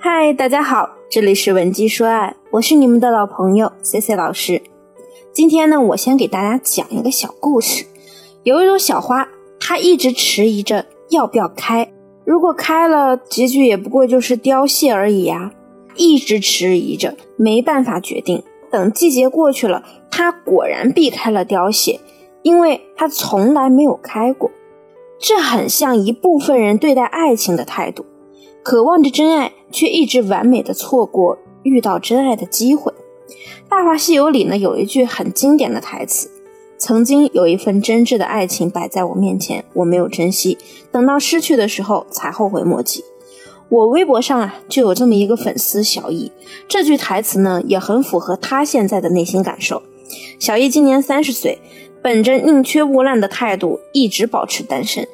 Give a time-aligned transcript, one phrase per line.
[0.00, 4.62] 嗨，大家好，这里是文姬说爱，我是你们的老朋友 C C 老师。
[5.32, 7.84] 今天呢，我先给大家讲一个小故事。
[8.44, 11.90] 有一朵小花，它一直迟疑着要不要开。
[12.24, 15.50] 如果开了，结局也不过就是凋谢而已呀。
[15.96, 18.44] 一直迟疑着，没办法决定。
[18.70, 21.98] 等季节过去了，它果然避开了凋谢，
[22.42, 24.48] 因为它从来没有开过。
[25.18, 28.06] 这很像一部分人对待爱情的态度。
[28.68, 32.92] 渴望着真爱，却一直完美的错过遇到真爱的机会。
[33.66, 36.30] 《大话西游》里呢有一句很经典的台词
[36.76, 40.58] ：“曾经有一份真挚的爱情摆在我面前，我没有珍惜，
[40.92, 43.02] 等到失去的时候才后悔莫及。”
[43.70, 46.30] 我微博上啊就有这么一个粉丝小易，
[46.68, 49.82] 这句台词呢也很符合他现在的内心感受。
[50.38, 51.58] 小易今年三十岁，
[52.02, 55.08] 本着宁缺毋滥的态度，一直保持单身。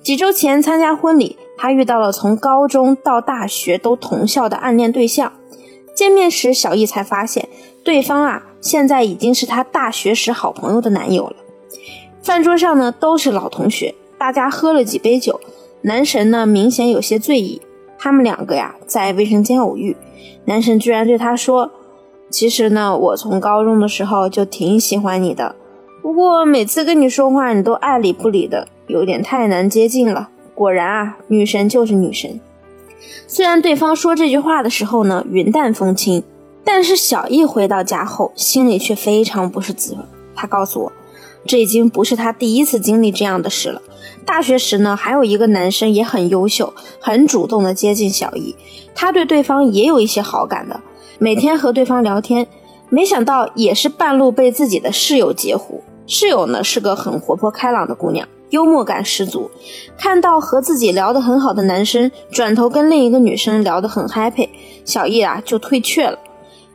[0.00, 1.36] 几周前参加婚礼。
[1.60, 5.30] 他遇到了从高中到大学都同校的暗恋对象，
[5.94, 7.50] 见面时小易才发现，
[7.84, 11.36] 对方啊现在已经是他大学时好朋友的男友了。
[12.22, 15.38] 饭桌上呢都是老同学，大家喝了几杯酒，
[15.82, 17.60] 男神呢明显有些醉意。
[17.98, 19.94] 他们两个呀在卫生间偶遇，
[20.46, 21.70] 男神居然对他说
[22.32, 25.54] ：“其实呢我从高中的时候就挺喜欢你的，
[26.00, 30.30] 不过每次跟你说话你都爱理不理的，有点太难接近了。”
[30.60, 32.38] 果然啊，女神就是女神。
[33.26, 36.22] 虽然对方说这句话的时候呢云淡风轻，
[36.62, 40.00] 但是小易回到家后心里却非常不是滋味。
[40.36, 40.92] 他告诉我，
[41.46, 43.80] 这已经不是他第一次经历这样的事了。
[44.26, 48.54] 大学时呢，还有一个男生也很优秀，很主动的接近小易，
[48.94, 50.78] 他对对方也有一些好感的，
[51.18, 52.46] 每天和对方聊天。
[52.90, 55.82] 没想到也是半路被自己的室友截胡。
[56.06, 58.28] 室友呢是个很活泼开朗的姑娘。
[58.50, 59.50] 幽默感十足，
[59.96, 64.48] 看到和自己聊得很好的男生转头跟另一个女生聊得很 happy，
[64.84, 66.18] 小易啊就退却了。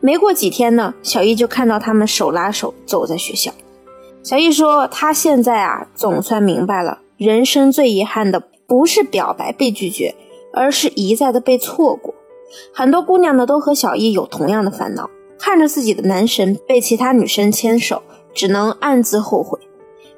[0.00, 3.52] 没过几天呢，小易就看到他们手拉手走在学校。
[4.22, 10.14] 小易说，他现在啊总算明白了，人生最遗憾的不是表白被拒绝，
[10.52, 12.14] 而是一再的被错过。
[12.72, 18.02] 很多姑娘呢都和小易有同样的烦恼，看着自己的男神被其他女生牵手，
[18.32, 19.58] 只能暗自后悔。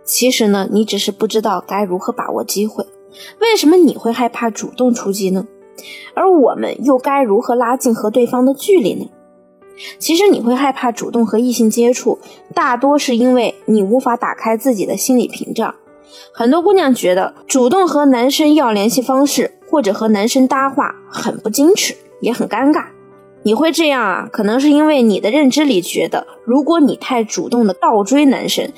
[0.07, 2.87] 其实呢，你只是不知道该如何把握机会。
[3.41, 5.47] 为什么你会害怕主动出击呢？
[6.15, 9.11] 而我们又该如何拉近和对方的距离呢？
[9.99, 12.19] 其实你会害怕主动和异性接触，
[12.55, 15.75] 大多是因为你无法打开自己的心理屏障。
[16.33, 22.85] 很多姑娘觉得主动和男生要联系方式或者和男生搭话很不矜持，也很尴尬。
[23.43, 24.29] 你会这样啊？
[24.33, 28.71] 可能是因为你的认知里觉得，如果你太主动的倒追男生。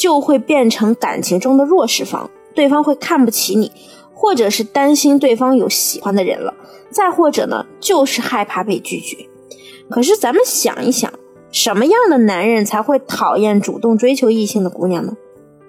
[0.00, 3.70] 就会变成感情中的弱势方，对方会看不起你，
[4.14, 6.54] 或者是担心对方有喜欢的人了，
[6.90, 9.28] 再或者呢，就是害怕被拒绝。
[9.90, 11.12] 可是咱们想一想，
[11.52, 15.14] 什么样的男人才会讨厌主动追求异性的姑娘呢？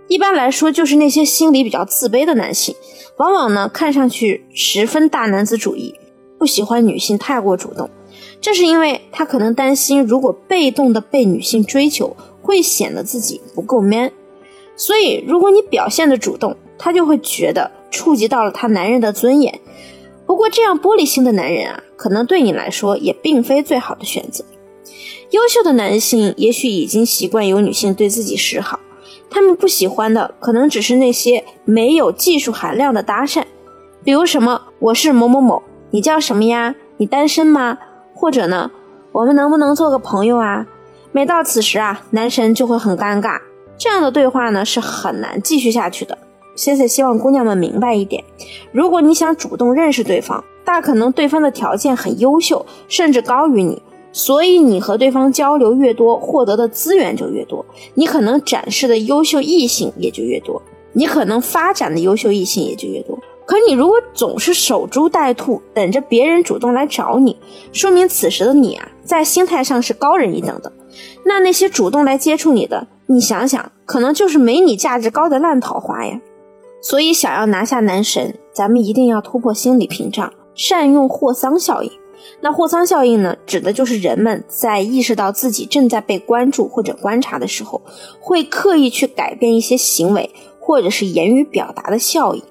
[0.07, 2.73] 一般来说，就是那些心里比较自卑的男性，
[3.17, 5.93] 往往呢看上去十分大男子主义，
[6.39, 7.89] 不喜欢女性太过主动。
[8.39, 14.11] 这是因为他可能担心，如果被动的被女性追求，会显得自己不够 man。
[14.81, 19.59] 所以，如果你表现的主动，他就会觉得触及到了他男人的尊严。
[20.25, 24.43] 不过，这样玻璃心的男人啊，可能对你来说也并非最好的选择。
[25.29, 28.79] 优秀的男性也许已经习惯有女性对自己示好，
[29.29, 33.43] 他们不喜欢的可能只是那些没有技术含量的搭讪，
[34.03, 35.61] 比如什么“我是某某某，
[35.91, 36.73] 你叫什么呀？
[36.97, 37.77] 你单身吗？”
[38.15, 38.71] 或者呢
[39.13, 40.65] ，“我们能不能做个朋友啊？”
[41.13, 43.39] 每到此时啊，男神就会很尴尬。
[43.81, 46.15] 这样的对话呢是很难继续下去的。
[46.55, 48.23] 谢谢，希望姑娘们明白一点：
[48.71, 53.81] 如果你想主动认识对方，大可能对方的条件很优秀，甚至高于你，
[54.11, 57.65] 所以你和对方交流越多，获得的资源就越多，
[57.95, 60.61] 你可能展示的优秀异性也就越多，
[60.93, 63.17] 你可能发展的优秀异性也就越多。
[63.47, 67.35] 可你如果总是守株待兔，等着别人主动来找你，
[67.73, 70.71] 说明此时的你啊，在心态上是高人一等的。
[71.25, 76.21] 那那些主动来接触你的，你想想，可能就是没你价值高的烂桃花呀。
[76.81, 81.91] 所以，想要拿下男神，咱们一定要突破心理屏障，善用霍桑效应。
[82.39, 87.81] 那霍桑效应呢，指的就是人们在意识到自己正在被关注或者观察的时候，
[88.21, 92.41] 会刻意去改变一些行为或者是言语表达的效应。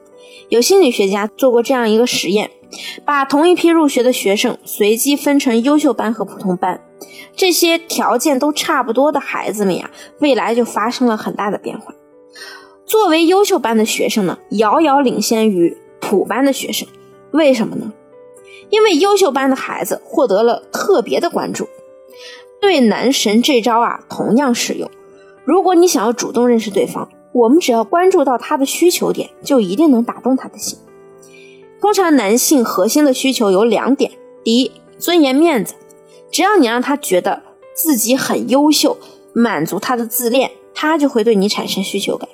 [0.50, 2.50] 有心理学家做过这样一个实验，
[3.04, 6.80] 把同一批入学的学生随机分成优秀班和普通班。
[7.34, 11.94] 这些条件都差不多的孩子们呀，未来就发生了很大的变化。
[12.86, 16.86] 作为优秀班的学生呢，遥遥领先于普班的学生。
[17.30, 17.92] 为什么呢？
[18.68, 21.68] 因为优秀班的孩子获得了特别的关注。
[22.60, 24.90] 对男神这招啊，同样适用。
[25.44, 30.78] 如果你想要主动认识对方，我们只要关注到他的需求点，就一定能打动他的心。
[31.80, 34.12] 通常男性核心的需求有两点：
[34.44, 35.74] 第一，尊严面子，
[36.30, 37.42] 只要你让他觉得
[37.74, 38.98] 自己很优秀，
[39.32, 42.28] 满足他的自恋，他就会对你产生需求感；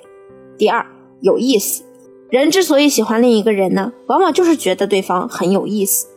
[0.57, 0.85] 第二，
[1.21, 1.83] 有意思。
[2.29, 6.07] 人之所以喜欢另一个人呢，往往就是觉得对方很有意思。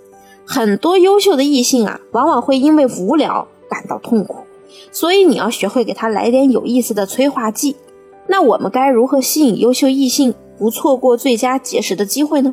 [0.44, 4.38] 很多优秀的异性啊，往往会因为无聊感到痛苦，
[4.90, 7.76] 所以你要学会给他来点有意思的催化剂。
[8.26, 12.52] 那我们该如何吸引优秀异性，不错过最佳结识的机会呢？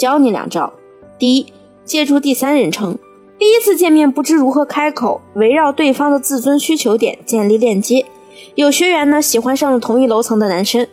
[0.00, 0.72] 教你两招：
[1.18, 1.52] 第一，
[1.84, 2.96] 借助第三人称。
[3.38, 8.06] 第一次见面不知如何开口，围绕对方的自尊需求点建立链接。
[8.54, 10.86] 有学员呢喜欢上了同一楼层的男生，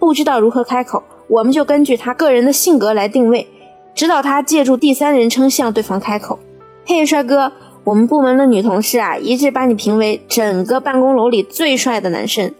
[0.00, 1.04] 不知道如何开口。
[1.28, 3.46] 我们就根据他个人的性格来定位，
[3.94, 6.40] 指导他借助第三人称向对方开口。
[6.84, 7.52] 嘿，帅哥，
[7.84, 12.52] 我们部门的女同事啊，一致把你评为整个办公楼里最帅的男生。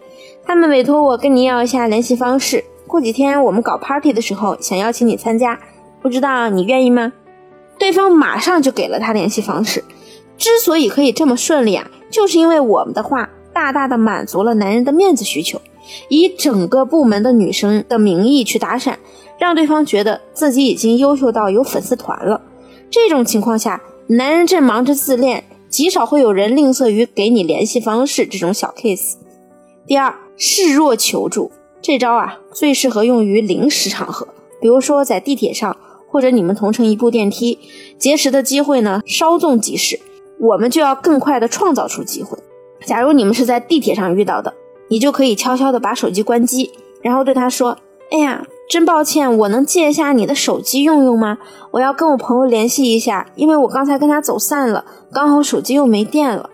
[0.45, 5.59] 他们委托我跟你要一下联系方式，过几天我们搞 party 的时候想邀请你参加，
[6.01, 7.13] 不知道你愿意吗？
[7.77, 9.83] 对方马上就给了他联系方式。
[10.37, 15.59] 之所以可以这么顺利啊，就是因为我们的话大大的满足了男人的面子需求。
[16.07, 18.93] 以整个部门的女生的名义去搭讪，
[19.39, 22.41] 让对方觉得自己已经优秀到有粉丝团了。
[22.91, 29.15] 这种情况下，男人正忙着自恋，极少会有人吝啬于给你联系方式这种小 case。
[29.87, 31.51] 第二，示弱求助
[31.81, 34.27] 这招啊，最适合用于临时场合，
[34.61, 35.75] 比如说在地铁上，
[36.09, 37.59] 或者你们同乘一部电梯，
[37.97, 39.99] 结识的机会呢稍纵即逝，
[40.39, 42.37] 我们就要更快的创造出机会。
[42.85, 44.53] 假如你们是在地铁上遇到的。
[44.91, 46.71] 你就可以悄悄地把手机关机，
[47.03, 47.77] 然后对他说
[48.09, 51.37] ：“哎呀，真抱歉，我能借一下你的手机用用吗？
[51.69, 54.83] 我要跟我朋友联系一下，因为我刚才跟他走散了，
[55.13, 56.49] 刚好手机又没电了。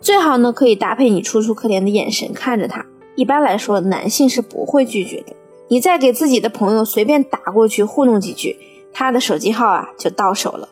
[0.00, 2.86] 最好呢，可以搭配你楚楚可怜的眼神看着他。
[3.16, 5.34] 一般来说，男性是不会拒绝的。
[5.66, 8.56] 你再给自己的朋友随便打过去糊弄几句，
[9.00, 10.68] 他的手机号啊就到手了。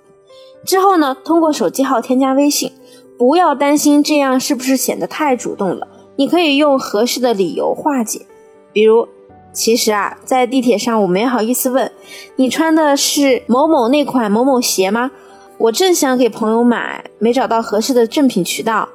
[0.67, 2.73] 之后呢，通过手机号添加微信，
[3.17, 8.27] 不要担心这样是不是显得太主动了。”你可以用合适的理由化解，
[8.73, 9.09] 比如，
[9.53, 11.91] 其实啊，在地铁上我没好意思问
[12.37, 15.11] 你穿的是某某那款某某鞋吗？
[15.57, 18.89] 我正想给朋友买，没找到合适的正品渠道。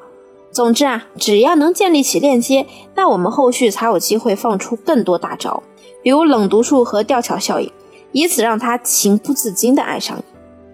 [0.51, 5.63] 总之啊，只要能建立起链接，那我们后续才有机会放出更多大招，
[6.03, 7.71] 比如冷读术和吊桥效应，
[8.13, 10.23] 以此让他情不自禁的爱上你。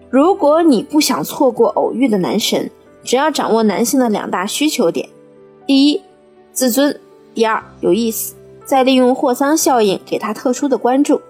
[0.08, 2.70] 如果你不想错过偶遇的男神，
[3.02, 5.08] 只要掌握男性的两大需求点，
[5.66, 6.00] 第一。
[6.52, 7.00] 自尊，
[7.32, 8.34] 第二有意思，
[8.64, 11.20] 再利用霍桑效应给他特殊的关注，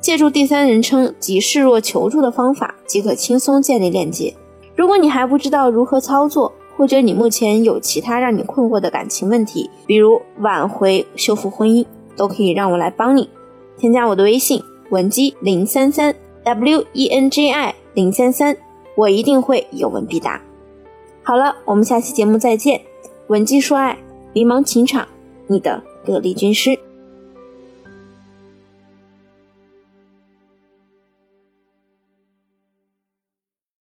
[0.00, 4.34] 借助第三人称及示弱求助的方法，即可轻松建立链接。
[4.74, 13.30] 如果你还不知道如何操作，或者你目前有其他让你困惑的感情问题，比如挽回、修复婚姻，都可以让我来帮你。
[13.78, 14.60] 添加我的微信
[14.90, 16.14] 文姬零三三
[16.44, 18.56] w e n j i 零三三，
[18.96, 20.40] 我一定会有问必答。
[21.22, 22.80] 好了，我们下期节目再见。
[23.28, 23.98] 文姬说爱。
[24.36, 25.06] 迷茫情场，
[25.46, 26.73] 你的得力军师。